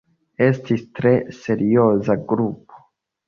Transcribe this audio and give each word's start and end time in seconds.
Estis 0.45 0.81
tre 0.99 1.11
serioza 1.41 2.17
grupo. 2.33 2.81